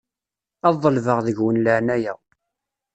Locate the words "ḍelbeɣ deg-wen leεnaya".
0.83-2.13